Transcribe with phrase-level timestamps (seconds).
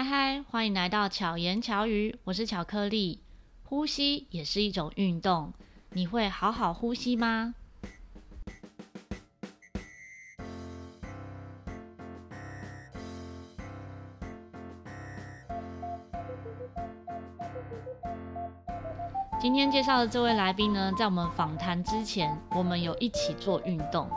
[0.00, 3.20] 嗨嗨，欢迎来到巧言巧语，我是巧克力。
[3.64, 5.52] 呼吸也是一种运动，
[5.90, 7.54] 你会好好呼吸吗？
[19.38, 24.08] 今天介绍的这位来宾呢，在我们访谈之前，我们有一起做运动。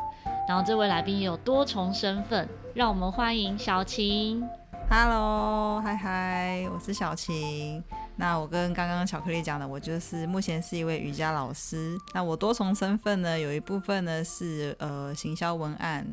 [0.47, 4.47] 然后这位来宾也有多重身份，让我们欢迎小晴。
[4.89, 7.83] Hello，嗨嗨，我是小晴。
[8.15, 11.97] 那我跟刚刚巧克力讲的，我就是目前是一位瑜伽老师。
[12.13, 16.05] 那我多重身份呢，有一部分呢是呃行销文案，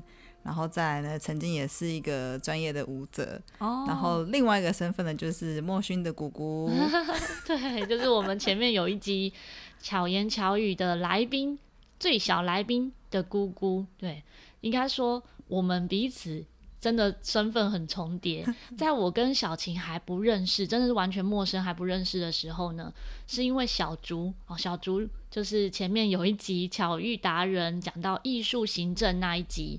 [0.43, 3.41] 然后再来呢曾经也是一个专业的舞者。
[3.59, 3.85] 哦。
[3.87, 6.71] 然后另外一个身份呢就是莫勋的姑姑。
[7.47, 9.33] 对，就是我们前面有一集
[9.81, 11.59] 巧言巧语的来宾，
[11.99, 12.93] 最小来宾。
[13.11, 14.23] 的姑姑，对，
[14.61, 16.45] 应该说我们彼此
[16.81, 18.47] 真的身份很重叠。
[18.79, 22.93] 在我跟小晴还不认识，真的是完全陌生还不认识的时候呢，
[23.27, 29.79] 是因为小竹哦，小竹就是前面有一集巧遇达人讲到艺术行政那一集，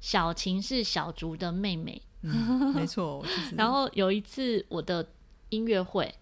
[0.00, 3.22] 小晴是小竹的妹妹，嗯、没错。
[3.22, 5.06] 就是、 然后有一次我的
[5.48, 6.14] 音乐会。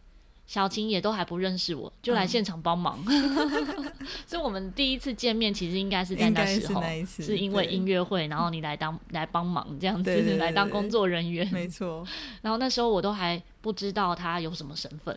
[0.46, 3.92] 小琴也都还不认识我，就来现场帮忙，嗯、
[4.26, 12.06] 所以我们第一次见面其实应该是在那时候，是，是因为音乐会，然后你来当来帮忙这样子，来当工作人员，没错。
[12.42, 15.16] 然后那时候我都还不知道他有什么身份，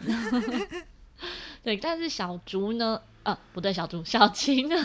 [1.61, 1.75] 对。
[1.75, 3.01] 但是小竹呢？
[3.23, 4.75] 啊，不对，小竹，小琴呢？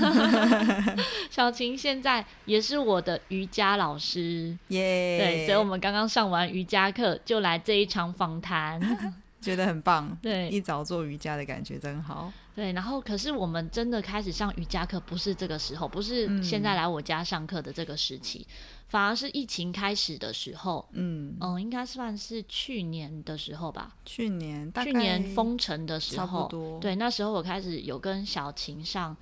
[1.30, 9.21] 小琴现在也是我的瑜伽老师，耶、对，所以我们刚刚上完瑜伽课，就来这一场访谈。
[9.42, 12.32] 觉得很棒， 对，一早做瑜伽的感觉真好。
[12.54, 18.52] 对，然后可是我们真的开始上瑜伽课，不是这个时候，不是现在来我家上课的这个时期，嗯，
[18.88, 20.86] 反而是疫情开始的时候。
[20.92, 23.96] 嗯嗯，应该算是去年的时候吧。
[24.04, 26.78] 去年，去年封城的时候。
[26.78, 29.16] 对，那时候我开始有跟小琴上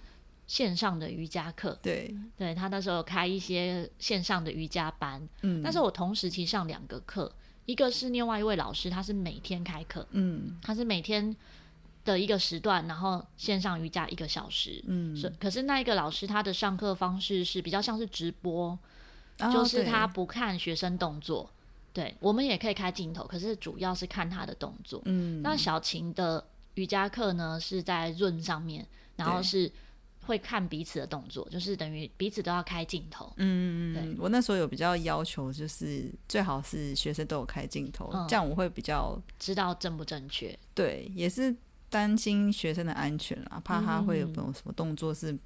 [0.49, 1.79] 线上的瑜伽课。
[1.81, 5.23] 对，对他那时候有开一些线上的瑜伽班。
[5.43, 7.33] 嗯，但是我同时期上两个课。
[7.67, 11.35] 一个是另外一位老师，他是每天开课，嗯，他是每天
[12.05, 15.29] 的一个时段，然后线上瑜伽一个小时，嗯，是。
[15.39, 18.79] 可是那一个老师他的上课方式是比较像是直播，
[19.39, 21.51] 哦，就是他不看学生动作，
[21.93, 25.41] 对，对我们也可以开镜头，可是主要是看他的动作，嗯。
[25.43, 26.45] 那小晴的
[26.75, 29.71] 瑜伽课呢是在 Zoom 上面，然后是。
[30.31, 33.33] 会看彼此的动作，就是等于彼此都要开镜头。
[33.37, 40.57] 嗯嗯，我那时候有比较要求，就是最好是学生都有开镜头，嗯，这样我会比较知道正不正确。
[40.73, 41.55] 对，也是
[41.89, 45.37] 担心学生的安全啊，怕他会有没有什么动作是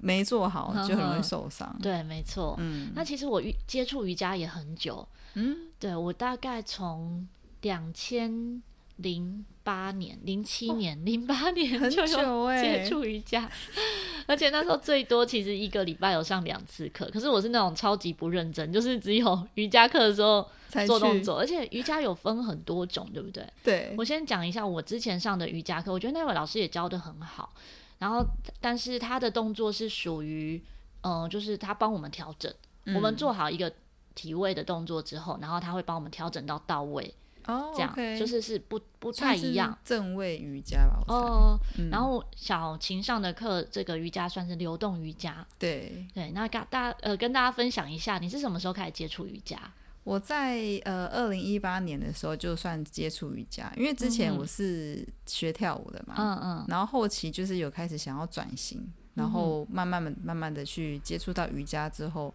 [0.00, 1.76] 没做好，嗯，就很容易受伤。
[1.82, 2.54] 对，没错。
[2.60, 5.06] 嗯，那其实我瑜接触瑜伽也很久。
[5.34, 7.26] 嗯，对，我大概从
[7.62, 8.62] 两千。
[8.96, 13.48] 零八年、零七年、零八年就有接触瑜伽，
[14.26, 17.08] 而且那时候最多其实一个礼拜有上两次课。
[17.12, 20.48] 可是我是那种超级不认真，就是只有瑜伽课的时候
[20.86, 21.38] 做动作。
[21.38, 23.46] 而且瑜伽有分很多种，对不对？
[23.62, 23.94] 对。
[23.96, 27.52] 我先讲一下我之前上的瑜伽课，我觉得那位老师也教的很好。
[27.98, 28.24] 然后，
[28.60, 30.60] 但是他的动作是属于，
[31.02, 32.52] 嗯、呃，就是他帮我们调整、
[32.86, 33.72] 嗯，我们做好一个
[34.14, 37.14] 体位的动作之后，然后他会帮我们调整到到位。
[37.46, 41.02] 哦、oh, 这样就是是不不太一样，正位瑜伽吧。
[41.08, 45.46] 哦、oh, 嗯，然后小琴上的课，这个瑜伽算是流动瑜伽。
[45.58, 49.58] 对对，那大大呃跟大家分享一下，你是什么时候开始接触瑜伽？
[50.04, 62.32] 我在呃二零一八年的时候就算接触瑜伽，因为之前我是学跳舞的嘛，嗯嗯，然后后期就是有开始想要转型，然后慢慢慢慢的去接触到瑜伽之后。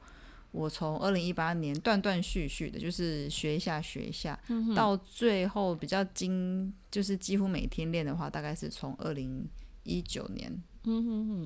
[0.57, 9.47] 我从二零一八年断断续续的，就是学一下学一下，嗯、到最后比较精，就是几乎每天练的话，大概是从二零
[9.83, 10.51] 一九年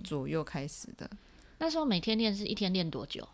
[0.01, 1.05] 左右开始的。
[1.11, 1.17] 嗯、
[1.59, 3.27] 那时候每天练是一天练多久？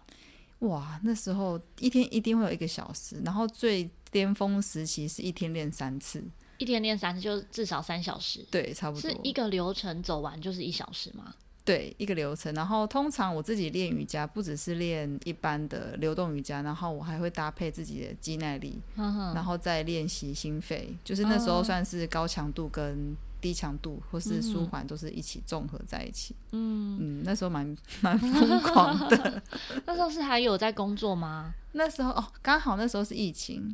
[0.59, 6.23] 哇，那时候一天一定会有一个小时，然后最巅峰时期是一天练三次，
[6.57, 8.43] 一天练三次就至少三小时。
[8.49, 11.35] 对，差不多是一个流程走完就是一小时吗？
[11.67, 26.33] 对，一个流程，然后通常我自己练瑜伽不只是练一般的流动瑜伽，然后我还会搭配自己的肌耐力，嗯、然后再练习心肺，就是那时候算是高强度跟低强度或是舒缓都是一起综合在一起。
[26.53, 29.43] 嗯嗯，那时候蛮蛮疯狂的。
[29.85, 31.53] 那时候是还有在工作吗？
[31.77, 33.73] 那时候哦，刚好那时候是疫情，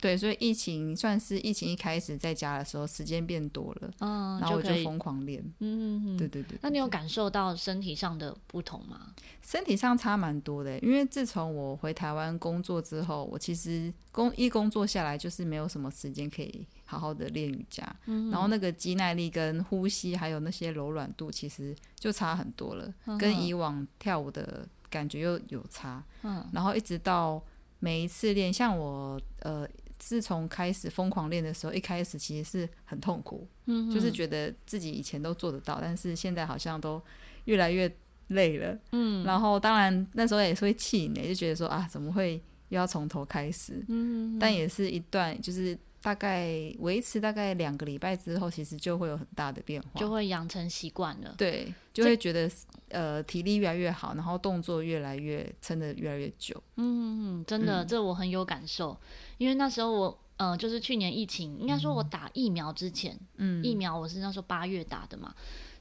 [0.00, 6.58] 对，所以疫情算是疫情一开始在家的时候，时间变多了，嗯，然后我就疯狂练，嗯嗯对对对，对。
[6.62, 9.12] 那你有感受到身体上的不同吗？
[9.40, 24.68] 身体上差蛮多的，因为自从我回台湾工作之后，我其实工一工作下来就是没有什么时间可以好好的练瑜伽，嗯，然后那个肌耐力跟呼吸还有那些柔软度，其实就差很多了，嗯，跟以往跳舞的。
[24.92, 27.42] 感觉又有差，嗯，然后一直到
[27.80, 29.66] 每一次练，像我呃，
[29.98, 37.02] 自从开始疯狂练的时候，一开始其实是很痛苦，嗯，就是觉得自己以前都做得到，但是现在好像都
[37.46, 37.90] 越来越
[38.28, 42.34] 累了，嗯，然后当然那时候也是会气馁，就觉得说啊，怎么会
[42.68, 45.76] 又要从头开始，嗯，但也是一段就是。
[46.02, 46.50] 大概
[46.80, 51.32] 维持大概两个礼拜之后，其实就会有很大的变化，就会养成习惯了。
[51.38, 52.50] 对，就会觉得
[52.88, 56.60] 呃体力越来越好，然后动作越来越撑得越来越久。
[56.76, 58.98] 嗯，真的，嗯、这我很有感受，
[59.38, 65.32] 因为那时候我呃就是去年疫情，应该说我打疫苗之前，嗯，疫苗我是那时候八月打的嘛，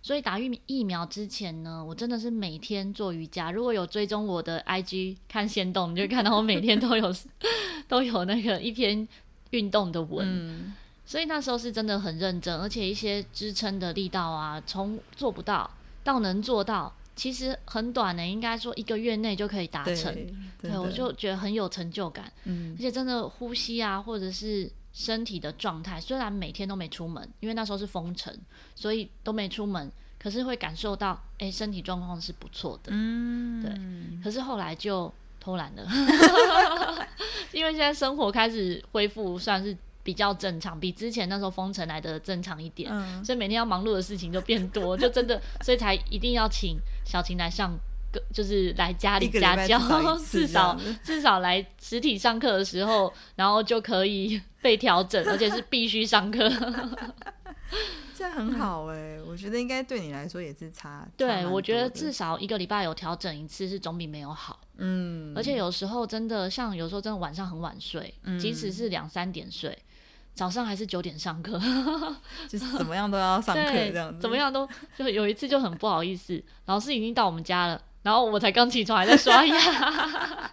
[0.04, 3.52] 所以打疫疫苗之前呢，我真的是每天做瑜伽。
[3.52, 7.12] 如果有追踪我的 IG 看线动，你就看到我每天都有
[7.90, 9.08] 都有那个一篇。
[9.52, 10.74] 运动的稳、嗯，
[11.06, 15.70] 所以那时候是真的很认真，而且一些支撑的力道啊，从做不到
[16.04, 20.14] 到能做到，其实很短的，应该说一个月内就可以达成。
[20.14, 22.32] 对，对，我就觉得很有成就感。
[22.46, 28.36] 嗯，而且真的呼吸啊，或者是身体的状态，虽然每天都没出门，因为那时候是封城，
[28.74, 32.92] 所以都没出门，可是会感受到，哎、欸，身体状况是不错的。
[32.94, 34.24] 嗯，对。
[34.24, 35.14] 可是后来就。
[35.44, 35.84] 偷懒了，
[37.52, 47.72] 因为现在生活开始恢复，算是比较正常，比之前那时候封城来的正常一点，嗯，所以每天要忙碌的事情就变多，就真的，所以才一定要请小琴来上
[48.12, 49.80] 课，就是来家里家教，
[50.18, 56.50] 至少至少来实体上课的时候，然后就可以 被调整，而且是必须上课。
[58.22, 61.08] 这很好哎、欸嗯，我觉得应该对你来说也是差。
[61.18, 64.60] 对差，我觉得至少一个礼拜有调整一次是总比没有好。
[64.78, 69.76] 嗯，而且有时候真的像有时候真的晚上很晚睡，嗯、即使是两三点睡，
[70.36, 71.60] 早上还是九点上课，
[72.48, 80.52] 就是怎么样都要上课这样子，怎么样都就有一次就很不好意思，老师已经到我们家了，然后我才刚起床还在刷牙。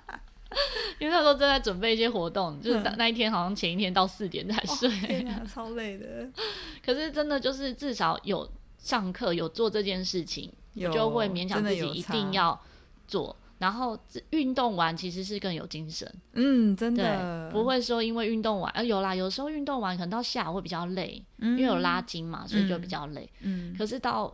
[0.98, 4.88] 因为那时候正在准备一些活动，就是那一天好像前一天到四点才睡，
[5.28, 6.28] 哦、超累的。
[6.84, 12.58] 可是真的就是至少有上课有做这件事情，就会勉强自己一定要
[13.06, 13.36] 做。
[13.58, 13.98] 然后
[14.30, 23.28] 运动完其实是更有精神，嗯，真的不会说因为运动完啊有啦，有时候运动完可能到下午会比较累，嗯，因为有拉筋嘛，所以就比较累。
[23.40, 24.32] 嗯，可是到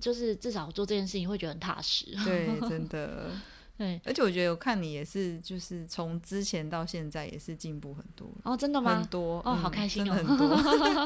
[0.00, 3.30] 就是至少做这件事情会觉得很踏实，对， 真的。
[3.76, 8.96] 对，而且我觉得我看你也是，就是从之前到现在也是进步很多哦，真的吗？
[8.96, 10.56] 很多哦，好开心哦，很多。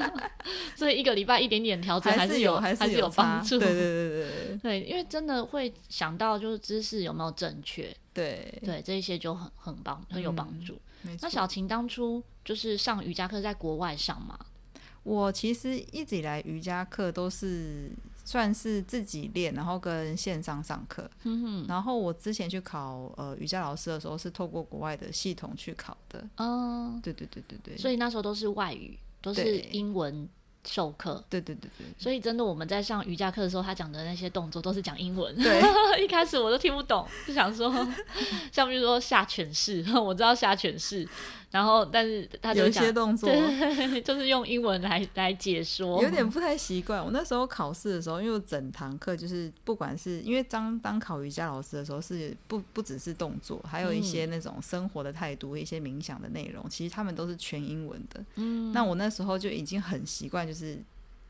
[0.76, 3.58] 所以一个礼拜一点点调整还是有，还是有帮助。
[3.58, 10.78] 对对对对对，因为真的会想到就是姿势有没有正确，对对，这一些就很很帮很有帮助。
[11.04, 14.38] 嗯，那小琴当初就是上瑜伽课在国外上嘛？
[15.04, 17.90] 我其实一直以来瑜伽课都是。
[18.28, 21.10] 算是自己练，然后跟线上上课。
[21.24, 26.22] 嗯，然后我之前去考呃瑜伽老师的时候，是透过国外的系统去考的。
[26.36, 27.78] 哦，对对对对对。
[27.78, 30.28] 所以那时候都是外语，都是英文
[30.66, 31.24] 授课。
[31.30, 31.86] 对对对对。
[31.98, 35.34] 所以真的我们在上瑜伽课的时候，他讲的那些动作都是讲英文。
[35.34, 35.62] 对，
[36.04, 37.72] 一开始我都听不懂，就想说，
[38.52, 41.08] 像比如说下犬式， 我知道下犬式。
[41.50, 43.26] 然后，但是他就有一些动作，
[44.04, 47.02] 就是用英文来来解说，有点不太习惯。
[47.02, 58.22] 我那时候考试的时候，因为我整堂课就是不管是因为当当考瑜伽老师的时候，是不不只是动作，还有一些那种生活的态度、嗯、一些冥想的内容，其实他们都是全英文的。
[58.34, 60.78] 嗯，那我那时候就已经很习惯，就是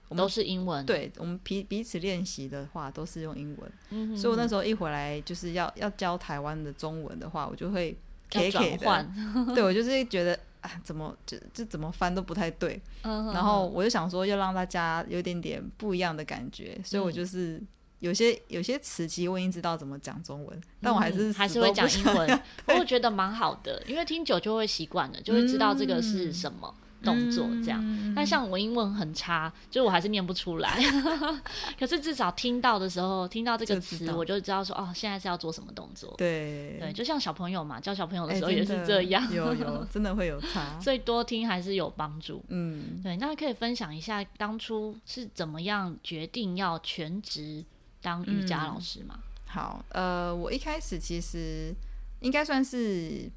[0.09, 0.85] 我们都是英文。
[0.85, 3.73] 对，我们彼彼此练习的话都是用英文。
[3.91, 7.97] 嗯，所以我那时候一回来就是要要教台湾的中文的话，我就会。
[8.31, 9.15] 可以转换，
[9.55, 17.63] 对，我就是觉得啊，怎么就就怎么翻都不太对，嗯，然后我就想说要让大家有点点不一样的感觉，所以我就是
[18.01, 22.41] 有些有些词其实我已经知道怎么讲中文，但我还是还是会讲英文，
[22.79, 26.75] 我觉得蛮好的，因为听久就会习惯了，就会知道这个是什么。
[27.03, 30.79] 动作这样，嗯，但像我英文很差，就是我还是念不出来。
[31.79, 36.15] 可是至少听到的时候，听到这个词，我就知道说，哦，现在是要做什么动作。
[36.19, 42.45] 对对，就像小朋友嘛，教小朋友的时候也是这样，欸、有有真的会有差， 所以多听还是有帮助。
[42.49, 47.65] 嗯，对，那可以分享一下当初是怎么样决定要全职
[48.03, 49.15] 当瑜伽老师吗？
[49.19, 51.75] 嗯、好，呃，我一开始其实
[52.21, 53.31] 应该算是。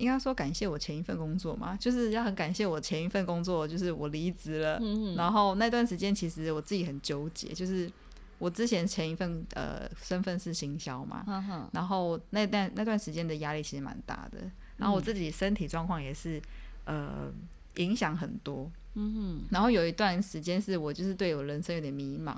[0.00, 4.80] 应该说感谢我前一份工作嘛，就是要很感谢我前一份工作，就是我离职了，
[5.14, 7.90] 然后那段时间其实我自己很纠结，就是
[8.38, 14.38] 我之前前一份呃身份是行销嘛，嗯，然后那段那段时间的压力其实蛮大的，
[14.78, 16.40] 然后我自己身体状况也是
[16.86, 17.30] 呃
[17.76, 22.36] 影响很多，嗯哼，然后有一段时间是我就是对我人生有点迷茫，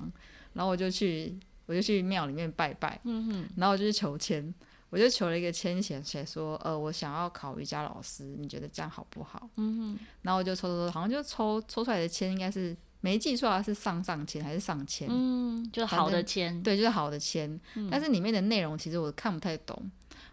[0.54, 1.32] 然后我就去
[1.66, 4.52] 我就去庙里面拜拜，嗯哼，然后我就去求签。
[4.92, 9.48] 我就求了一个签，写写说，呃，我想要考瑜伽老师，你觉得这样好不好？
[9.56, 9.98] 嗯哼。
[10.20, 15.08] 然后我就抽抽抽，好像就抽抽出来的签应该是没记错啊，是上上签还是上签？
[15.10, 16.62] 嗯，就好的签。
[16.62, 17.58] 对，就是好的签。
[17.74, 17.88] 嗯。
[17.90, 19.90] 但是里面的内容其实我看不太懂。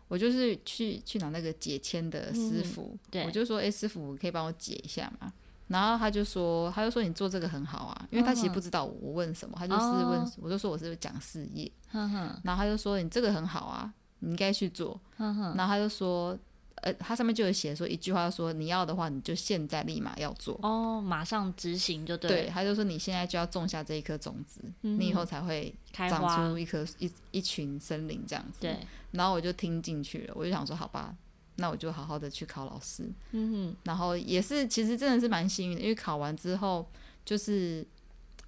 [0.10, 5.32] 我就是去去拿那个解签的师傅，嗯、我就说，哎，师傅可以帮我解一下嘛？
[5.68, 11.72] 然后他就说，他就说你做这个很好啊，因为他其实不知道我问什么，他就是问，哦、我就说我是讲事业。
[11.92, 12.42] 哼哼。
[12.44, 13.94] 然后他就说你这个很好啊。
[14.20, 16.38] 你应该去做，然后他就说，
[16.76, 22.30] 呃，他上面就有写说一句话，说你要的话，你就现在立马要做哦，马上执行就对。
[22.30, 28.60] 对，他就说你现在就要种下这一颗种子，嗯、你以后才会长出一棵一一群森林这样子。
[28.62, 28.78] 对，
[29.12, 31.16] 然后我就听进去了，我就想说，好吧，
[31.56, 33.10] 那我就好好的去考老师。
[33.32, 36.86] 嗯哼，然后也是，其实真的是蛮幸运的，因为考完之后
[37.24, 37.86] 就是。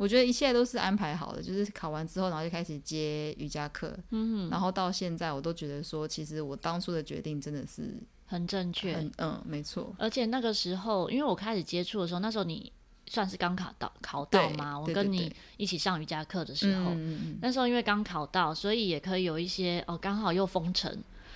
[0.01, 9.93] 我觉得一切都是安排好的，就是考完之后，然后就开始接瑜伽课，嗯，然后到现在，我都觉得说，其实我当初的决定真的是很正确，嗯，没错。
[9.99, 12.73] 而且那个时候，因为我开始接触的时候，那时候你
[13.05, 14.79] 算是刚考到考到吗？
[14.79, 16.95] 我跟你一起上瑜伽课的时候，
[17.39, 20.91] 那时候因为刚考到，所以也可以有一些哦，刚好又封城，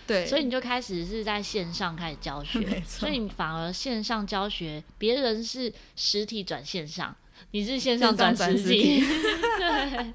[0.08, 7.16] 对，所以你就开始是在线上开始教学， 所以你反而线上教学，别人是实体转线上。
[7.52, 9.00] 你是线上转实体，
[9.58, 10.14] 对，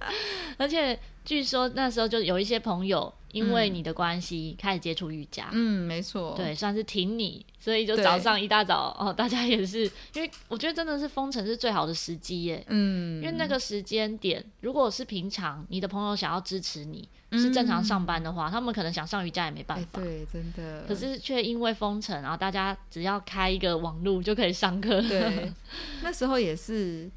[0.59, 9.85] 而且据说那时候就有一些朋友因为你的关系开始接触瑜伽，嗯，没错，对，算是挺你，所以就早上一大早哦，大家也是，
[10.15, 17.09] 因为我觉得真的是封城是最好的时机耶，嗯，因为那个时间点，如果是平常你的朋友想要支持你。
[17.33, 20.01] 是正常上班的话，嗯、他们可能想上瑜伽也没办法。
[20.01, 20.83] 对，真的。
[20.89, 25.01] 可是却因为封城，然后大家只要开一个网络就可以上课。
[25.03, 25.53] 对，
[26.03, 27.09] 那时候也是，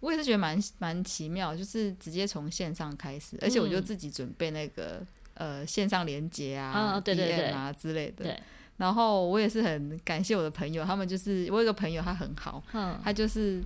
[0.00, 5.06] 我也是觉得蛮蛮奇妙，就是直接从线上开始，而且我就自己准备那个、嗯、
[5.40, 8.24] 呃线上连接啊、哦、对对对 DM 啊之类的。
[8.24, 8.40] 对。
[8.76, 13.60] 然后我也是很感谢我的朋友，他们就是我有一个朋友，他很好，嗯、他就是。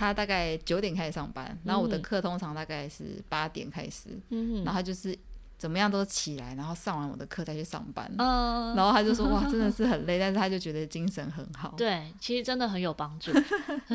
[0.00, 5.18] 他大概九点开始上班，然后我的课通常大概是八点开始，嗯、然后他就是
[5.58, 8.08] 怎么样都起来，然后上完我的课再去上班。
[8.16, 13.32] 嗯、然后他就说：“哇，真的是很累， 但是他就觉得精神很好。”对，其实真的很有帮助，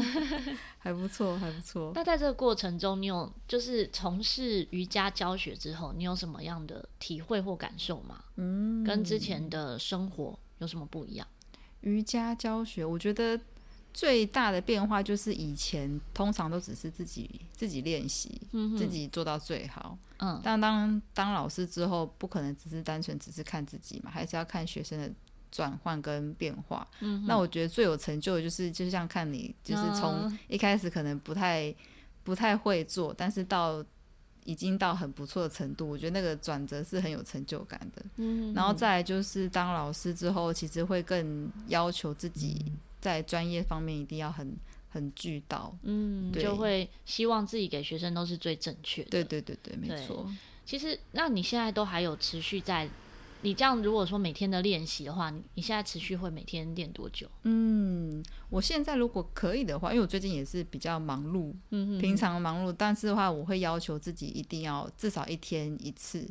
[0.77, 1.93] 还不错，还不错。
[1.95, 8.23] 那在这个过程中，你有就是从事瑜伽教学之后，你有什么样的体会或感受吗？
[8.35, 11.25] 嗯，跟之前的生活有什么不一样？
[11.81, 13.39] 瑜伽教学，我觉得。
[13.93, 19.95] 最大的变化就是以前通常都只是自己自己练习，嗯、自己做到最好。
[20.17, 25.11] 嗯，但当当老师之后，不可能只是单纯只是看自己嘛，还是要看学生的
[25.51, 26.87] 转换跟变化。
[27.01, 31.73] 嗯，那我觉得最有成就的就是，就像看你，就是从一开始可能不太
[32.23, 33.85] 不太会做，但是到
[34.43, 38.03] 已经到很不错的程度，我觉得那个转折是很有成就感的。
[38.15, 42.73] 嗯，然后再来就是当老师之后，其实会更要求自己。
[43.03, 44.55] 在专业方面一定要很
[44.87, 49.09] 很俱到，嗯，就会希望自己给学生都是最正确的。
[49.09, 50.25] 对对对对，没错。
[50.65, 52.89] 其实，那你现在都还有持续在，
[53.41, 57.27] 你这样如果说每天的练习的话，你你现在持续会每天练多久？
[57.41, 61.53] 嗯，我现在如果可以的话，因为我最近也是比较忙碌，
[61.99, 66.25] 平常忙碌，但是的话，我会要求自己一定要至少一天一次，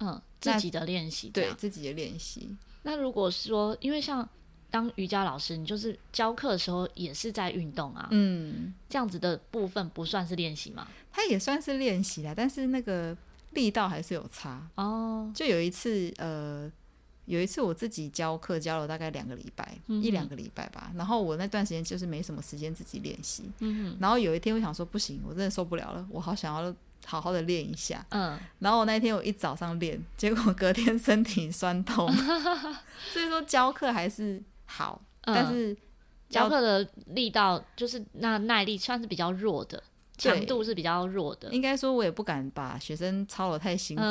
[0.00, 2.54] 嗯，自己的练习，对自己的练习。
[2.82, 4.28] 那如果说，因为像。
[4.70, 8.08] 当瑜伽老师，你就是教课的时候也是在运动啊。
[8.10, 10.86] 嗯，这样子的部分不算是练习吗？
[11.12, 13.16] 它也算是练习啦，但是那个
[13.50, 15.30] 力道还是有差哦。
[15.34, 16.70] 就有一次，呃，
[17.24, 20.92] 有一次我自己教课教了大概两个礼拜，嗯、一两个礼拜吧。
[20.94, 23.50] 然后我那段时间就是没什么时间自己练习。
[23.58, 23.96] 嗯。
[24.00, 26.74] 然后有一天我想说不行，我真的受不了了，我好想要
[27.04, 28.06] 好好的练一下。
[28.10, 28.38] 嗯。
[28.60, 32.08] 然后我那天我一早上练，结果隔天 身体酸痛。
[33.12, 34.40] 所以说教课还是。
[34.70, 35.76] 好，但是
[36.28, 39.82] 教课的力道就是那耐力算是比较弱的，
[40.16, 41.52] 强度是比较弱的。
[41.52, 44.02] 应该说，我也不敢把学生操的太辛苦，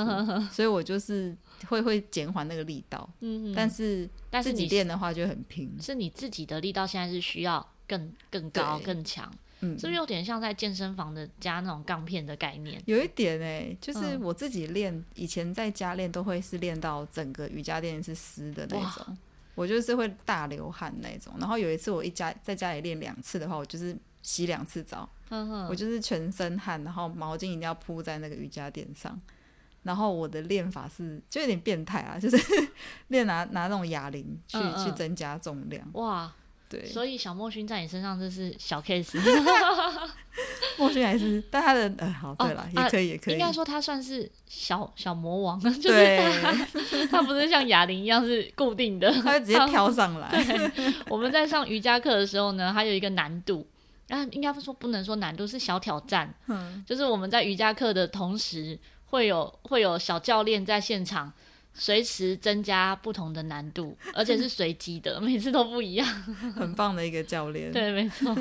[0.51, 1.33] 所以我就是
[1.69, 3.09] 会会减缓那个力道。
[3.21, 4.09] 嗯，但是
[4.43, 5.73] 自己练的话就很拼。
[5.81, 12.81] 是你自己的力道现在是需要更更高更强，嗯，是不是有点像在健身房的加那种杠片的概念？
[12.85, 19.17] 有一点哎，就是我自己练以前在家练都会是练到整个瑜伽垫是湿的那种。
[19.59, 21.33] 我就是会大流汗那种。
[21.37, 25.09] 然后有一次我一家在家里练两次的话，我就是洗两次澡，
[25.69, 29.19] 我就是全身汗，然后毛巾一定要铺在那个瑜伽垫上。
[29.83, 32.37] 然后我的练法是就有点变态啊，就是
[33.09, 35.85] 练拿拿那种哑铃去嗯嗯去增加重量。
[35.93, 36.33] 哇，
[36.69, 39.19] 对，所以小莫勋在你身上这是小 case。
[40.77, 43.33] 莫勋还是，但他的呃好对了，哦，也可以也可以。
[43.33, 50.29] 应该说他算是小小魔王，就是他他不是像哑铃一样是固定的，他会直接飘上来。
[50.29, 53.67] 对，我们在上瑜伽课的时候呢，还有一个难度，
[54.07, 58.79] 啊，应该说不能说难度是小挑战，嗯，就是我们在瑜伽课的同时。
[59.11, 61.33] 会有会有小教练在现场，
[61.73, 66.05] 随时增加不同的难度，而且是随机的， 每次都不一样。
[66.55, 67.71] 很棒的一个教练。
[67.71, 68.35] 对，没错。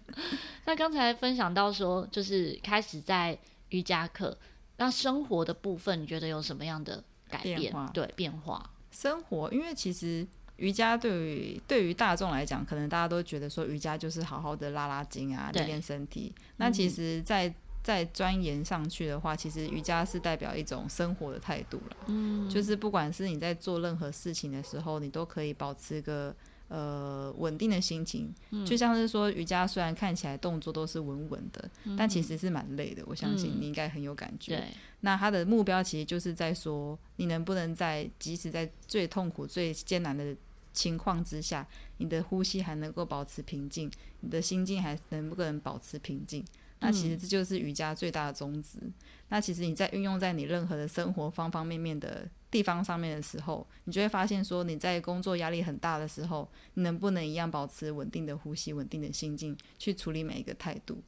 [0.66, 3.38] 那刚才分享到说，就是开始在
[3.70, 4.36] 瑜伽课，
[4.76, 7.72] 那生活的部分，你觉得有什么样的改变？
[7.92, 8.70] 对，变化。
[8.90, 10.26] 生活，因为其实
[10.56, 16.32] 瑜伽对于对于大众来讲，可能大家都觉得说瑜伽就是好好的拉拉筋啊，练练身体。
[16.58, 17.52] 那其实，在
[17.84, 21.96] 再钻研上去的话，其实瑜伽是代表一种生活的态度了。
[22.06, 26.34] 嗯，就是不管是你在做任何事情的时候，你都可以保持一个
[26.68, 28.34] 呃稳定的心情。
[28.52, 33.02] 嗯，就像是说瑜伽虽然看起来动作都是稳稳的，嗯，但其实是蛮累的。
[33.06, 34.56] 我相信你应该很有感觉。
[34.56, 34.68] 对，
[35.00, 40.34] 那他的目标其实就是在说，你能不能在即使在最痛苦、最艰难的
[40.72, 46.42] 情况之下，你的呼吸还能够保持平静，你的心境还能不能保持平静？
[46.84, 48.78] 那其实这就是瑜伽最大的宗旨。
[48.82, 48.92] 嗯。
[49.28, 61.02] 那其实你在运用在你任何的生活方方面面的地方上面的时候，你就会发现说，你在工作压力很大的时候，你能不能一样保持稳定的呼吸、稳定的心境去处理每一个态度？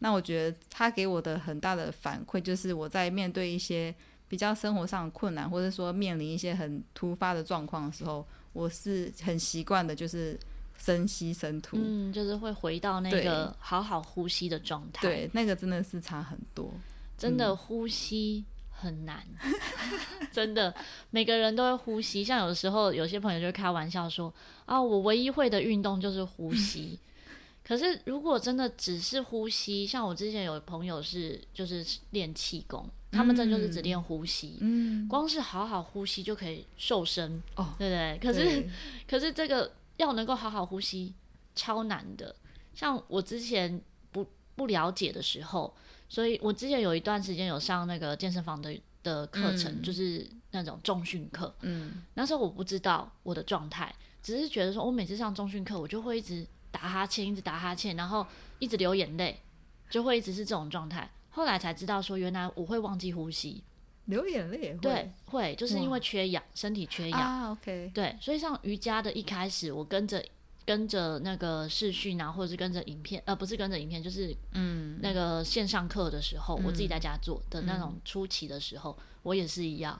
[0.00, 3.94] 那我觉得他给我的很大的反馈就是，我在面对一些
[4.28, 10.38] 比较生活上的困难，或者说面临一些很突发的状况的时候，我是很习惯的，就是。
[10.82, 15.02] 深吸深吐，嗯，就是会回到那个好好呼吸的状态。
[15.02, 16.72] 对，那个真的是差很多，
[17.18, 19.52] 真的呼吸很难，嗯、
[20.32, 20.74] 真的
[21.10, 22.24] 每个人都会呼吸。
[22.24, 24.32] 像有的时候，有些朋友就会开玩笑说
[24.64, 26.98] ：“啊，我唯一会的运动就是呼吸。
[27.62, 38.18] ”可是如果真的只是呼吸，像我之前有朋友是就是练气功，他们真的就是只练呼吸，嗯，光是好好呼吸就可以瘦身哦，对不对？
[38.18, 38.66] 可是
[39.06, 39.70] 可是这个。
[40.00, 41.14] 要能够好好呼吸，
[41.54, 42.34] 超难的。
[42.74, 45.74] 像我之前不不了解的时候，
[46.08, 51.54] 所以我之前有一段时间有上那个健身房的的课程，嗯，就是那种重训课。
[51.60, 58.26] 嗯，那时候我不知道我的状态，只是觉得说我每次上重训课，我就会一直打哈欠，一直打哈欠，然后
[58.58, 59.42] 一直流眼泪，
[59.90, 61.10] 就会一直是这种状态。
[61.28, 63.62] 后来才知道说，原来我会忘记呼吸。
[64.10, 67.18] 流眼泪也会，对，会就是因为缺氧，身体缺氧。
[67.18, 67.90] 啊，OK。
[67.94, 70.22] 对，所以像瑜伽的一开始，我跟着
[70.66, 79.98] 跟着那个视讯啊，或者是跟着影片，呃，不是跟着影片，就是嗯，那个线上课的时候，嗯，我自己在家做的那种初期的时候，嗯，我也是一样，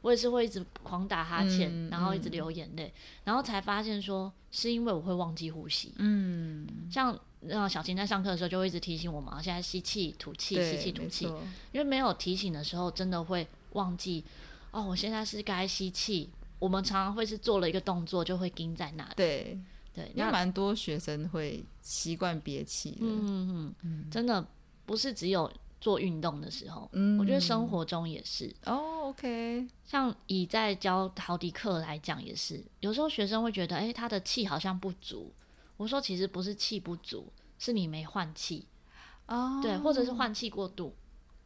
[0.00, 2.92] 我也是会一直狂打哈欠，嗯，然后一直流眼泪，嗯，
[3.24, 5.94] 然后才发现说是因为我会忘记呼吸。
[5.98, 7.16] 嗯，像。
[7.40, 11.24] 让小琴在上课的时候就会一直提醒我们，现在吸气吐气，吸气吐气，
[11.72, 14.24] 因为没有提醒的时候，真的会忘记
[14.70, 14.84] 哦。
[14.84, 19.12] 我现在是该吸气，我们常常会是做了一个动作就会盯在那里。
[19.16, 19.58] 对
[19.94, 22.98] 对，因为蛮多学生会习惯憋气。
[23.00, 24.46] 嗯嗯嗯，真的
[24.84, 25.50] 不是只有
[25.80, 28.54] 做运动的时候，嗯，我觉得生活中也是。
[28.66, 35.32] 哦，OK，像以在教陶笛课来讲也是，有时候学生会觉得，哎，他的气好像不足。
[35.80, 38.66] 我说其实不是气不足，是你没换气
[39.28, 40.94] 哦，对，或者是换气过度，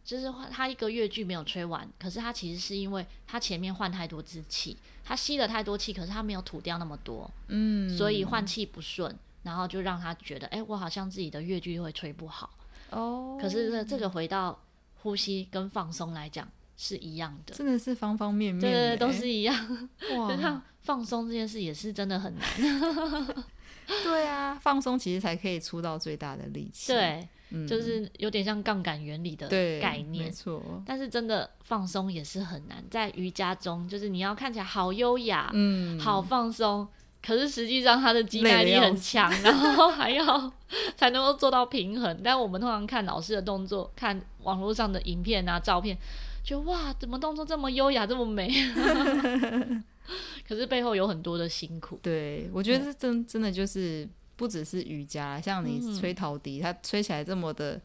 [0.04, 12.50] 就是他一个月句没有吹完，可是他其实是因为他前面换太多支气，他吸了太多气，可是他没有吐掉那么多，嗯，所以换气不顺，然后就让他觉得，哎、欸，我好像自己的乐句会吹不好
[12.90, 13.38] 哦。
[13.40, 14.60] 可是这个回到
[14.96, 19.88] 呼吸跟放松来讲是一样的，真的是方方面面，对，对，对，都是一样。
[20.16, 23.44] 哇， 放松这件事也是真的很难。
[24.02, 26.92] 对啊，放松其实才可以出到最大的力气。
[26.92, 29.48] 对、嗯，就是有点像杠杆原理的
[29.80, 30.82] 概念，没错。
[30.86, 36.86] 但是真的放松也是很难，在瑜伽中，就是你要看起来好优雅，嗯，好放松，
[37.24, 40.52] 可是实际上它的肌耐力很强，然后还要
[40.96, 42.20] 才能够做到平衡。
[42.24, 45.96] 但我们通常看老师的动作，看网络上的影片啊、照片，
[46.42, 48.50] 就哇，怎么动作这么优雅，这么美？
[50.46, 51.98] 可是背后有很多的辛苦。
[52.02, 57.80] 对，我觉得这真真的就是不只是瑜伽，像你吹陶笛，它吹起来这么的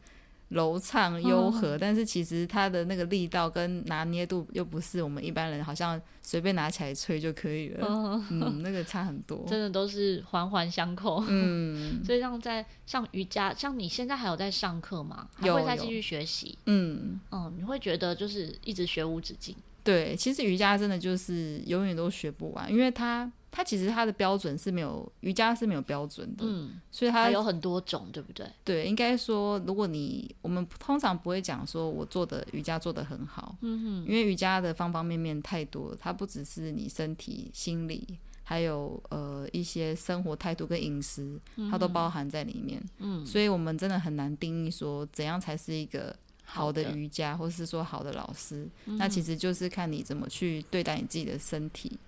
[0.48, 7.86] 柔畅悠和，但是其实它的那个力道跟拿捏度又不是我们一般人好像随便拿起来吹就可以了，
[8.30, 15.28] 嗯，那个差很多， 真的都是环环相扣，嗯，所以像在上瑜伽，像你现在还有在上课吗？
[15.34, 16.58] 还会再继续学习？
[16.66, 17.20] 嗯。
[17.30, 19.54] 嗯，你会觉得就是一直学无止境？
[19.82, 23.30] 对，其实瑜伽真的就是永远都学不完，因为它。
[23.52, 28.46] 它其实它的标准是没有瑜伽是没有标准的，嗯，所以它有很多种，对不对？
[28.62, 38.06] 对，应该说，如果你我们通常不会讲说我做的瑜伽做的很好，嗯哼，因为瑜伽的方方面面太多了，它不只是你身体、心理，
[38.44, 41.36] 还有呃一些生活态度跟饮食，
[41.68, 46.14] 它都包含在里面，嗯，所以我们真的很难定义说怎样才是一个。
[46.50, 51.98] 好的瑜伽，或是说好的老师，嗯、那其实就是看你怎么去对待你自己的身体，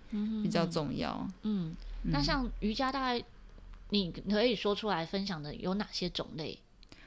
[0.42, 1.26] 比较重要。
[1.42, 3.24] 嗯，嗯，那像瑜伽，大概
[3.90, 6.58] 你可以说出来分享的有哪些种类？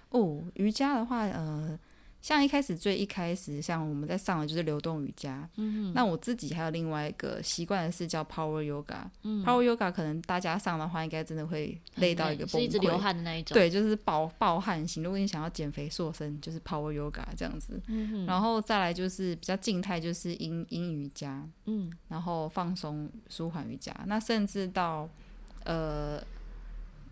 [0.09, 1.77] 哦，瑜伽的话，呃。
[2.25, 5.47] 像一开始最一开始，像我们在上的就是流动瑜伽。
[5.57, 9.03] 嗯，那我自己还有另外一个习惯的是叫 Power Yoga。
[9.21, 13.53] 嗯，Power Yoga 可能大家上的话，应该真的会累到一个崩溃，是一直流汗的那一种。
[13.53, 15.03] 对，就是暴暴汗型。
[15.03, 17.79] 如果你想要减肥塑身，就是 Power Yoga 这样子。
[17.89, 21.47] 嗯哼，然后再来就是比较静态，就是阴阴瑜伽。
[21.65, 23.95] 嗯，然后放松舒缓瑜伽。
[24.07, 25.07] 那甚至到
[25.63, 26.19] 呃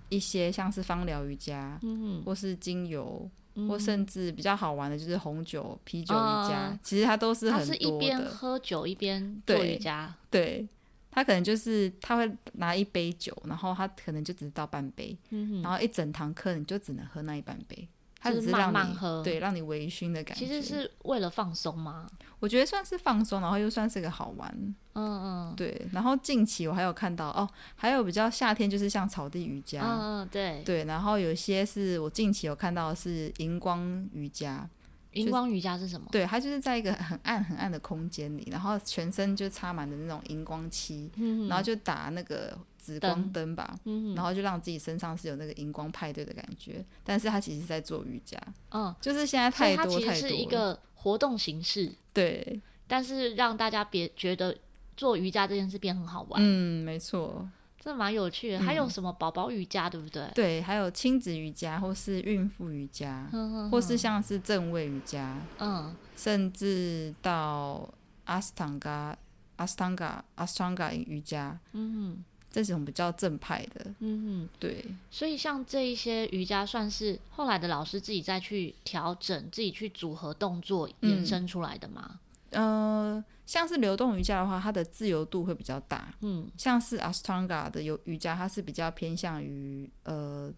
[0.09, 3.29] 一些像是芳疗瑜伽，嗯，或是精油。
[3.67, 7.67] 或甚至比较好玩的，就是红酒、啤酒瑜伽，嗯、其实它都是很多的。
[7.67, 10.13] 他是一边喝酒一边做瑜伽。
[10.29, 10.67] 对，
[11.11, 17.87] 他可能就是他会拿一杯酒，然后他可能就只是倒半杯，嗯、然后一整堂课你就只能喝那一半杯。
[18.23, 20.45] 它只是让你慢慢喝，对，让你微醺的感觉。
[20.45, 22.07] 其实是为了放松吗？
[22.39, 24.49] 我觉得算是放松，然后又算是个好玩。
[24.93, 25.85] 嗯嗯，对。
[25.91, 29.81] 然后近期我还有看到哦，还有比较夏天就是像草地瑜伽。
[29.81, 30.85] 嗯嗯，对对。
[30.85, 34.69] 然后有些是我近期有看到的是荧光瑜伽。
[35.11, 36.07] 荧光瑜伽是什么？
[36.11, 46.83] 对，它就是在一个很暗很暗的空间里，然后全身就插满的那种荧光漆，嗯、然后就打那个紫光灯吧，嗯、然后就让自己身上是有那个荧光派对的感觉。
[47.03, 48.37] 但是他其实是在做瑜伽，
[48.71, 50.45] 嗯，就是现在太多太多。
[50.49, 54.55] 个活动形式，对，但是让大家别觉得
[54.97, 56.41] 做瑜伽这件事变很好玩。
[56.43, 57.47] 嗯，没错。
[57.79, 60.25] 这蛮有趣的，还有什么宝宝瑜伽，对不对？
[60.33, 63.29] 对，还有亲子瑜伽，或是孕妇瑜伽，
[63.69, 67.89] 或是像是正位瑜伽，嗯，甚至到
[68.23, 69.17] 阿斯汤加、
[69.57, 74.85] 阿斯汤加、阿斯汤加瑜伽，嗯哼，这种比较正派的，嗯哼，对。
[75.11, 82.19] 所以像这一些瑜伽，算是后来的老师自己再去调整、自己去组合动作延伸出来的吗？
[82.51, 83.25] 嗯、呃。
[83.45, 86.15] 像是流动瑜伽的话，它的自由度会比较大。
[86.21, 90.49] 嗯，像是 Ashtanga 的有瑜伽，它是比较偏向于呃，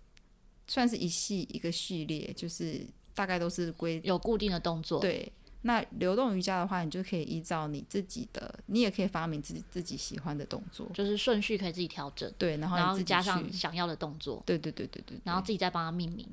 [0.68, 5.00] 算是一系一个系列，就是大概都是规有固定的动作。
[5.00, 5.30] 对，
[5.68, 12.32] 那流动瑜伽的话，你就可以依照你自己的，你也可以发明自己自己喜欢的动作，就是顺序可以自己调整。
[12.38, 14.44] 对，然后然后加上想要的动作。
[14.46, 16.24] 对对对对对，对，然后自己再帮它命名。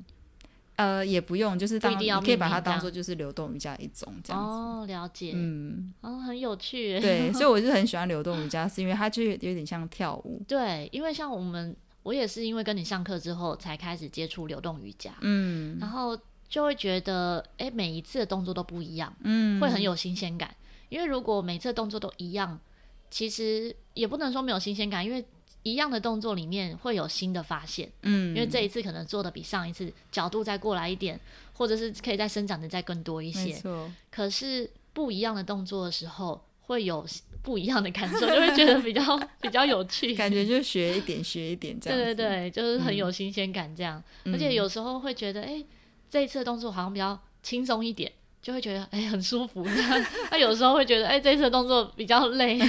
[0.75, 4.49] 呃，也不用，就是当你可以把它当做就是流动瑜伽一种这样子。
[4.49, 5.31] 哦，了解。
[5.33, 6.99] 嗯，哦，很有趣。
[6.99, 10.39] 对， 所以我就很喜欢流动瑜伽，是因为它就有点像跳舞。
[10.47, 15.11] 对，因为像我们，我也是因为跟你上课之后才开始接触流动瑜伽。
[15.21, 15.77] 嗯。
[15.79, 16.15] 然后
[16.49, 20.55] 就会觉得，哎，每一次的动作都不一样，嗯，会很有新鲜感。
[20.89, 22.59] 因为如果每次动作都一样，
[23.09, 25.23] 其实也不能说没有新鲜感，因为。
[25.65, 31.17] 一样的动作里面会有新的发现，嗯，因为这一次可能做的比上一次角度再过来一点，
[31.53, 33.63] 或者是可以再伸展的再更多一些。
[34.11, 37.05] 可是不一样的动作的时候，会有
[37.41, 39.01] 不一样的感受，就会觉得比较
[39.39, 41.97] 比较有趣，感觉就学一点学一点这样。
[41.97, 44.03] 对对对，就是很有新鲜感这样。
[44.25, 45.65] 嗯、而且有时候会觉得，哎、欸，
[46.13, 49.65] 这一次的动作好像比较轻松一点，就会觉得哎、欸、很舒服。
[50.29, 52.59] 那有时候会觉得，哎、欸，这一次的动作比较累。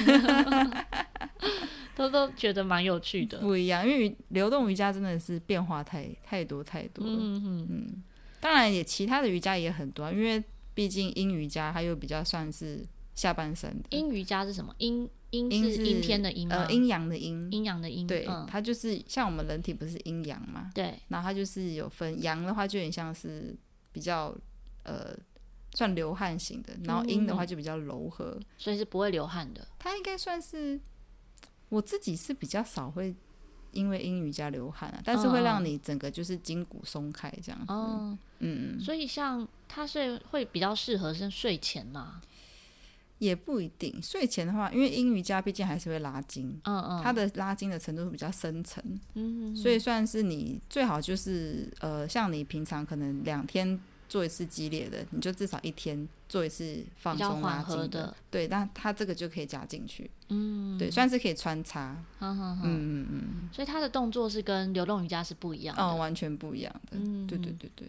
[1.95, 7.13] 都都觉得蛮有趣的，不一样，因为流动瑜伽真的是变化太太多太多了。
[7.13, 8.03] 嗯嗯嗯，
[8.41, 12.83] 当然也其他的瑜伽也很多，因为毕竟阴瑜伽它又比较算是
[13.15, 13.85] 下半身的。
[13.91, 14.75] 阴瑜伽是什么？
[14.79, 18.07] 阴阴是阴天的阴呃，阴阳的阴，阴阳的阴。
[18.07, 20.71] 对，嗯、它就是像我们人体不是阴阳嘛？
[20.75, 20.95] 对。
[21.09, 23.57] 然后它就是有分阳的话，就有点像是
[23.93, 24.37] 比较
[24.85, 25.17] 呃
[25.75, 29.67] 算流汗型的，然后阴的话就比较柔和，嗯、所以是不会流汗的。
[29.79, 30.81] 它应该算是。
[31.71, 33.13] 我自己是比较少会
[33.73, 37.73] 因为阴瑜伽流汗啊，但是会让你整个就是筋骨松开这样子。
[37.73, 42.21] 嗯嗯，所以像它是会比较适合是睡前嘛？
[43.19, 44.01] 也不一定。
[44.03, 48.83] 睡前的话，因为阴瑜伽毕竟还是会拉筋，嗯嗯，它的拉筋的程度会比较深层，
[49.15, 53.81] 嗯，所以算是你最好就是呃，像你平常可能两天。
[54.07, 58.17] 做一次激烈的，你就至少一天做一次放松拉筋的，的。
[58.31, 60.09] 对，那它这个就可以加进去。
[60.29, 61.97] 嗯，对，算是可以穿插。
[62.21, 63.49] 嗯嗯嗯嗯。
[63.51, 65.83] 所以它的动作是跟流动瑜伽是不一样的。
[65.83, 66.99] 嗯，完全不一样的。
[66.99, 67.89] 嗯，对对对对。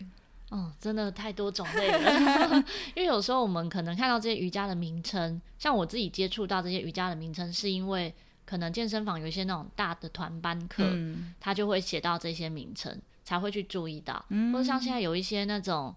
[0.55, 2.63] 哦，真的太多种类了。
[2.95, 8.13] 因为有时候我们可能看到这些瑜伽的名称，像我自己接触到这些瑜伽的名称，是因为
[8.45, 14.23] 可能健身房有一些那种大的团班课，嗯，它就会写到这些名称，才会去注意到。
[14.29, 15.93] 嗯，或者像现在有一些那种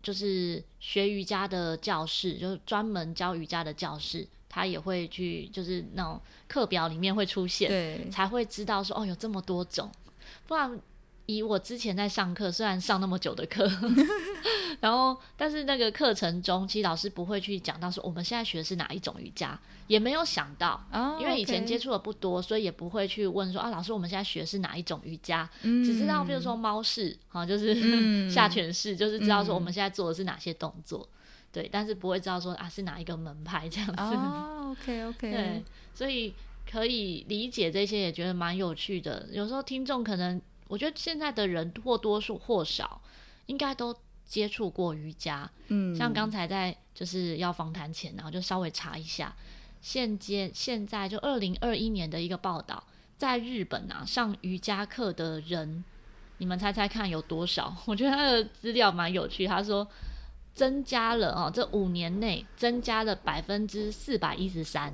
[0.00, 9.90] 就是学瑜伽的教室，就是专门教瑜伽的教室，他也会去，就是那种课表里面会出现，对，才会知道说哦，有这么多种，
[10.46, 10.80] 不然。
[11.28, 13.70] 以我之前在上课，虽然上那么久的课，
[14.80, 33.94] 然后但是那个课程中，其实老师不会去讲到说我们现在学的是哪一种瑜伽，也没有想到，oh, 因为以前接触的不多，所以也不会去问说啊，老师我们现在学的是哪一种瑜伽，嗯、只知道比如说猫式啊，就是、嗯、 下犬式，就是知道说我们现在做的是哪些动作，嗯、对，但是不会知道说啊是哪一个门派这样子。
[34.02, 35.62] 哦、oh,，OK OK，对，
[35.92, 36.32] 所以
[36.70, 39.28] 可以理解这些，也觉得蛮有趣的。
[39.30, 40.40] 有时候听众可能。
[40.68, 43.00] 我觉得现在的人或多或少
[43.46, 49.34] 应该都接触过瑜伽，嗯，像刚才在就是要访谈前，然后就稍微查一下，
[49.80, 52.84] 现阶现在就二零二一年的一个报道，
[53.16, 55.82] 在日本啊上瑜伽课的人，
[56.36, 57.74] 你们猜猜看有多少？
[57.86, 59.88] 我觉得他的资料蛮有趣，他说
[60.52, 64.92] 增加了哦，这五年内增加了百分之四百一十三。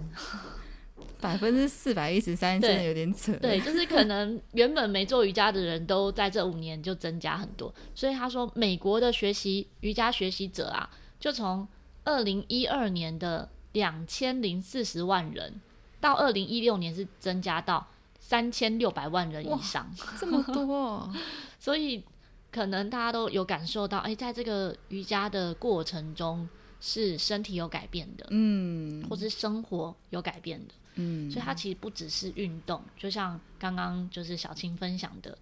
[1.25, 3.33] 百分之四百一十三，真的有点扯。
[3.37, 7.75] 对，就是可能原本没做瑜伽的人都在这五年就增加很多。
[7.95, 11.67] 所以他说，美国的学习瑜伽学习者啊，就从
[12.05, 15.63] 二零一二年的两千零四十万人，
[15.99, 17.89] 到二零一六年是增加到
[18.21, 21.11] 三千六百万人以上，这么多。
[21.59, 22.05] 所以
[22.53, 26.47] 可能大家都有感受到，哎、欸，在这个瑜伽的过程中，
[26.81, 30.75] 是身体有改变的，嗯，或是生活有改变的。
[30.95, 35.37] 嗯，所以它其实不只是运动，就像刚刚就是小青分享的，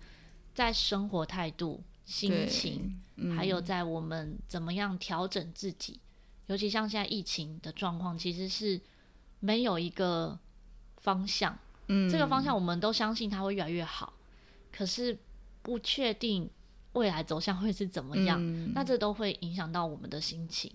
[0.54, 6.00] 在生活态度、心情，嗯，还有在我们怎么样调整自己，
[6.46, 8.80] 尤其像现在疫情的状况，其实是
[9.40, 10.38] 没有一个
[10.98, 11.58] 方向。
[11.88, 14.14] 嗯，这个方向我们都相信它会越来越好，
[14.70, 15.18] 可是
[15.62, 16.48] 不确定
[16.92, 20.72] 未来走向会是怎么样，嗯，那这都会影响到我们的心情。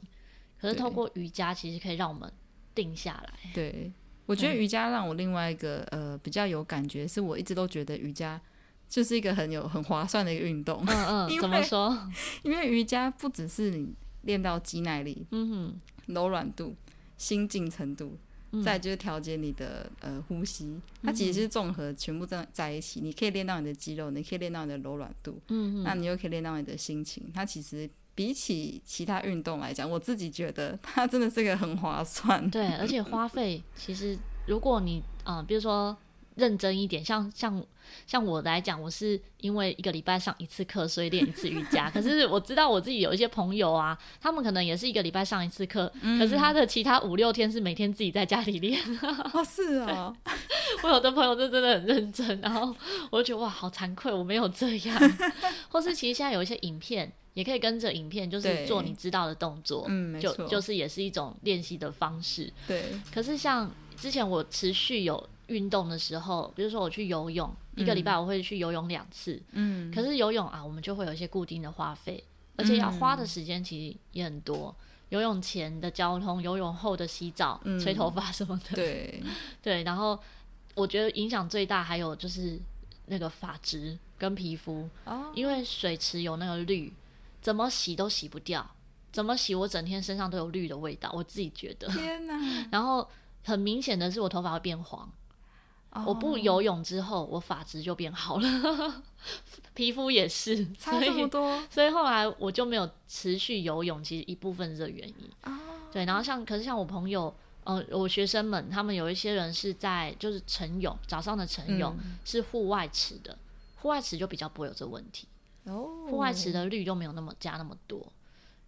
[0.60, 2.32] 可是透过瑜伽，其实可以让我们
[2.76, 3.52] 定下来。
[3.54, 3.92] 对。
[4.28, 8.40] 我觉得瑜伽让我另外一个呃比较有感觉，是我一直都觉得瑜伽
[8.88, 10.84] 就是一个很有很划算的一个运动。
[10.88, 11.98] 嗯 嗯，怎么说？
[12.44, 15.80] 因为瑜伽不只是你练到肌耐力、嗯哼、
[16.14, 16.76] 柔软度、
[17.18, 18.18] 心境程度，
[18.52, 23.00] 嗯、再就是调节你的呃呼吸，它其实是综合全部在在一起。
[23.02, 27.30] 你可以练到你的肌肉，你可以练到你的柔软度，嗯哼，那你又可以练到你的心情。
[27.34, 32.50] 它其实比起其他运动来讲，我自己觉得它真的是个很划算。
[32.50, 35.96] 对，而且花费其实，如果你啊、比如说
[36.38, 37.62] 认真一点，像像
[38.06, 41.90] 像我来讲，我是因为一个礼拜上一次课，所以练一次瑜伽。
[41.92, 48.80] 可是我知道我自己有一些朋友啊，他们可能也是一个礼拜上一次课，嗯，可是他的其他五六天是每天自己在家里练。
[49.34, 50.16] 哦， 是啊，
[50.84, 52.74] 我有的朋友就真的很认真，然后
[53.10, 55.18] 我就觉得哇，好惭愧，我没有这样。
[55.70, 57.12] 或是其实现在有一些影片。
[57.38, 62.52] 也可以跟着影片，就是做你知道的动作，嗯，就就是也是一种练习的方式。
[62.68, 62.84] 对。
[63.14, 69.42] 可是像之前我持续有运动的时候，比如说我去游泳，嗯、一个礼拜我会去游泳两次。
[69.52, 69.92] 嗯。
[69.94, 72.24] 可是游泳啊，我们就会有一些固定的花费，
[72.56, 74.76] 而且要花的时间其实也很多。
[74.80, 78.76] 嗯、游泳前的交通，游泳后的洗澡、嗯、吹头发什么的。
[78.76, 79.24] 对。
[79.62, 80.20] 对，然后
[80.76, 82.60] 我觉得影响最大还有就是
[83.06, 86.94] 那个发质跟皮肤，哦，因为水池有那个氯。
[87.40, 88.68] 怎么洗都洗不掉，
[89.10, 91.88] 怎么洗我整天身上都有绿的味道，我自己觉得。
[91.88, 92.34] 天哪！
[92.72, 93.08] 然后
[93.46, 95.10] 很明显的是我头发会变黄。
[95.92, 96.10] Oh.
[96.10, 99.04] 我不游泳之后，我发质就变好了，
[99.74, 101.64] 皮肤也是 差这么多。
[101.70, 105.16] 所以后来我就没有持续游泳，其实一部分是这原因。
[105.42, 105.56] Oh.
[105.92, 113.38] 对，然后像可是像我朋友，呃，我学生们，他们有一些人是在就是晨泳，早上的晨泳、嗯、是户外池的，
[113.78, 115.28] 户外池就比较不会有这个问题。
[115.66, 118.06] 户外池的氯就没有那么加那么多，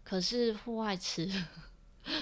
[0.04, 1.32] 可是户外池，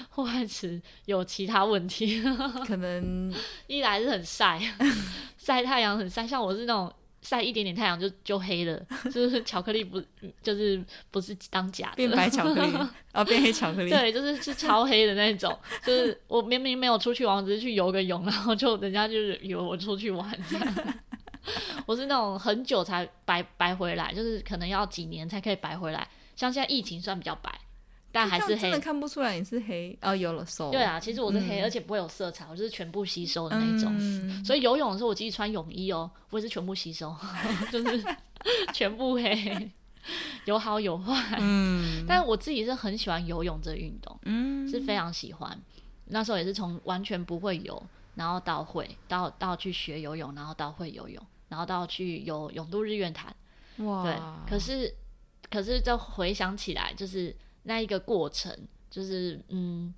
[0.10, 2.22] 户外池有其他问题，
[2.66, 3.34] 可能
[3.68, 4.60] 一来是很晒，
[5.38, 8.82] 晒太阳很晒，像我是那种晒一点点太阳就就黑了，
[9.14, 10.02] 就是 巧克力不
[10.42, 12.78] 就是不是当假的变白巧克力，
[13.12, 20.76] 啊变黑巧克力，对，就是是超黑的那种，就是我明明没有出去玩，我只是去游个泳，然后就人家就是以为我出去玩这样。
[21.86, 26.06] 我是那种很久才白白回来，就是可能要几年才可以白回来。
[26.36, 27.50] 像现在疫情算比较白，
[28.12, 30.16] 但还是黑，真的看不出来你是黑哦。
[30.16, 33.94] 有了瘦，对啊，其实我是黑，嗯、而且不会有色彩，我就是全部吸收的那种。
[34.00, 37.16] 嗯、所以游泳的时候，我即使穿泳衣哦，我也是全部吸收，
[37.72, 38.04] 就是
[38.74, 39.70] 全部黑，
[40.46, 41.38] 有好有坏。
[41.40, 45.60] 嗯， 但我自己是很喜欢游泳这运动，嗯，是非常喜欢。
[46.06, 47.82] 那时候也是从完全不会游，
[48.16, 53.36] 然后到会，到到去学游泳，然后到会游泳，然后到去游泳渡日月潭。
[53.80, 54.04] 哇！
[54.04, 54.16] 对，
[54.50, 54.92] 可是
[55.52, 57.36] 可是这回想起来，就是
[57.68, 58.52] 那一个过程，
[58.90, 59.94] 就是嗯，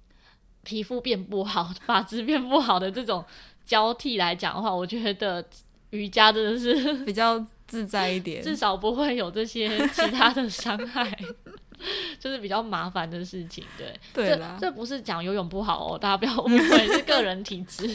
[0.64, 3.24] 皮肤变不好， 发质变不好的这种
[3.66, 5.44] 交替来讲的话，我觉得
[5.92, 11.10] 瑜伽真的是 比较自在一点，至少不会有这些其他的伤害。
[12.20, 17.88] 就是比较麻烦的事情，对，对啦这这不是讲游泳不好哦，大家不要误会，是个人体质。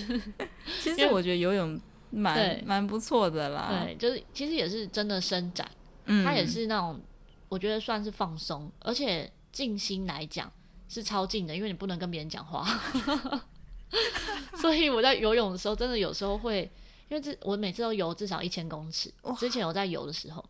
[0.80, 5.70] 其实我觉得游泳蛮蛮不错的啦，对，就是其实也是真的伸展，
[6.06, 6.98] 嗯，它也是那种
[7.50, 10.52] 我觉得算是放松，而且静心来讲
[10.88, 12.66] 是超静的，因为你不能跟别人讲话，
[14.60, 16.70] 所以我在游泳的时候，真的有时候会，
[17.08, 20.44] 因为这我每次都游至少一千公尺，之前我在游的时候，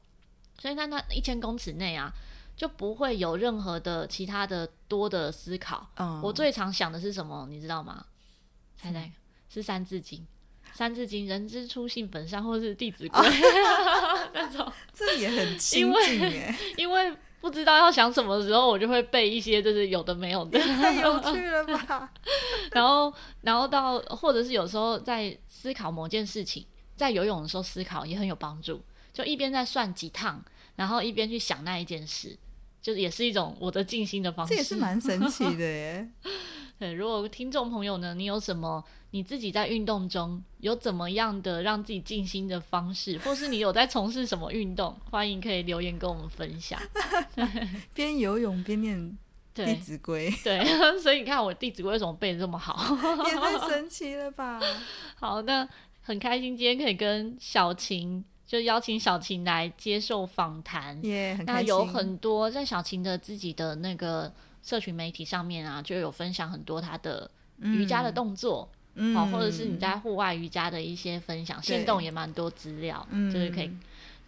[0.58, 2.12] 所以在那一千公尺内啊。
[2.56, 5.90] 就不会有任何的其他的多的思考。
[5.96, 8.06] 嗯，我最常想的是什么，你知道吗？
[8.76, 9.10] 猜猜，
[9.48, 10.20] 是《三字经》。
[10.72, 13.20] 《三字经》人之初，性本善，或是《弟子规》
[14.32, 14.72] 那种。
[14.92, 16.54] 这也很亲近耶。
[16.76, 17.12] 因为
[17.44, 20.58] 不知道要想什么的时候，我就会背一些，就是有的没有的。
[20.58, 22.10] 太有趣了吧？
[22.72, 26.64] 然后，然后到或者是有时候在思考某件事情，
[26.96, 28.82] 在游泳的时候思考也很有帮助。
[29.12, 30.42] 就一边在算几趟，
[30.74, 32.34] 然后一边去想那一件事。
[32.80, 36.10] 就是也是一种我的静心的方式，这也是蛮神奇的耶。
[36.80, 38.82] 对，如果听众朋友呢，你有什么
[39.14, 46.80] 你自己在运动中有怎么样的让自己静心的方式，或是你有在从事什么运动，欢迎可以留言跟我们分享。
[47.94, 48.98] 边游泳边念
[49.54, 50.66] 《弟子规》，对，对，
[51.00, 52.76] 所以你看我《弟子规》为什么背的这么好，
[53.28, 54.60] 也太 神奇了吧！
[55.14, 55.68] 好，那
[56.02, 58.24] 很开心今天可以跟小晴。
[58.44, 64.30] 就邀请小晴来接受访谈，yeah, 那有很多在小晴的自己的那个
[64.62, 67.28] 社群媒体上面啊，就有分享很多她的
[67.62, 73.70] 瑜伽的动作，嗯，哦，或者是你在户外瑜伽的一些分享，行动也蛮多资料，就是可以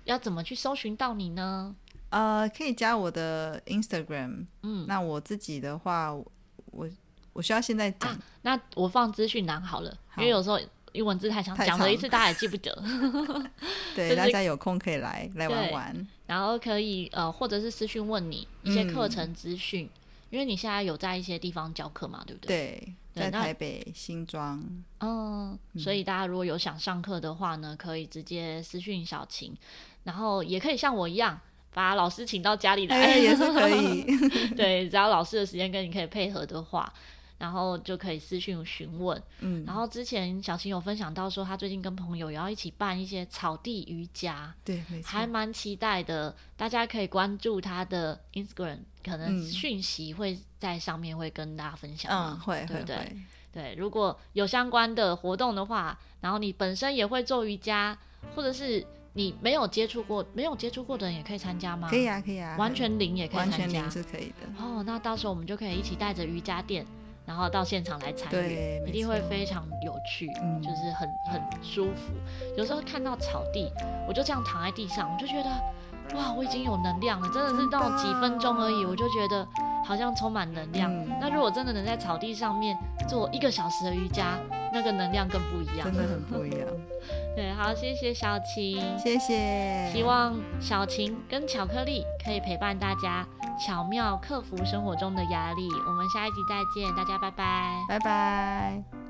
[0.04, 1.74] 要怎么去搜寻到你呢？
[2.10, 6.88] 呃，可以加我的 Instagram，嗯，那我自己的话，我
[7.32, 10.58] 我需要现在讲，啊，那我放资讯栏好了，好，因为有时候。
[10.92, 12.72] 因为文字太长，讲了一次大家也记不得。
[13.94, 20.00] 对， 就是、大家有空可以来来玩玩，然后可以呃，或者是私讯问你一些课程资讯、嗯，
[20.30, 22.48] 因为你现在有在一些地方教课嘛，对不对？
[22.48, 24.62] 对，在台北新庄。
[25.00, 29.52] 嗯，所以大家如果有想上课的话呢，可以直接私讯小晴，
[30.04, 31.40] 然后也可以像我一样
[31.72, 34.04] 把老师请到家里来，欸、也是可以。
[34.54, 36.92] 对，只要老师的时间跟你可以配合的话。
[37.38, 46.34] 然后就可以私讯询问，嗯，然后之前小琴有分享到说，她最近跟朋友也要一起办一些草地瑜伽，对，没错，还蛮期待的。
[46.56, 53.16] 大家可以关注她的 Instagram，可能讯息会在上面会跟大家分享，嗯，会，对不对？
[53.52, 57.96] 对，如果有相关的活动的话，然后你本身也会做瑜伽，
[58.34, 61.88] 或者是你没有接触过，没有接触过的人也可以参加吗？
[61.88, 64.46] 可以啊，可以啊，完全零也可以参加，完全零是可以的。
[64.58, 66.86] 哦，那到时候我们就可以一起带着瑜伽垫。
[67.26, 72.14] 然后到现场来参与，一定会非常有趣，嗯、就是很很舒服。
[72.56, 73.70] 有时候看到草地，
[74.08, 75.50] 我就这样躺在地上，我就觉得，
[76.16, 79.46] 哇，我已经有能量了，真的是到几分钟而已，我就觉得
[79.84, 80.92] 好像充满能量。
[80.92, 82.76] 嗯、那如果真的能在草地上面
[83.08, 84.38] 做一个小时的瑜伽，
[84.72, 86.68] 那个能量更不一样，真的很不一样。
[87.36, 89.90] 对，好，谢谢小晴，谢谢。
[89.92, 93.26] 希望小晴跟巧克力可以陪伴大家。
[93.58, 99.05] 巧妙克服生活中的压力，我们下一集再见，大家拜拜，拜拜。